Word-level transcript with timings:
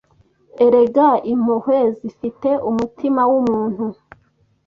Erega 0.65 1.09
Impuhwe 1.31 1.79
zifite 1.99 2.49
umutima 2.69 3.21
wumuntu 3.31 3.85